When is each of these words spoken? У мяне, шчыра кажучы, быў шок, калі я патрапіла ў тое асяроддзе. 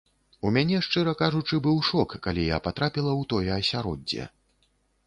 У 0.47 0.51
мяне, 0.55 0.79
шчыра 0.87 1.13
кажучы, 1.19 1.59
быў 1.67 1.77
шок, 1.91 2.17
калі 2.25 2.49
я 2.49 2.57
патрапіла 2.69 3.11
ў 3.15 3.33
тое 3.35 3.49
асяроддзе. 3.61 4.29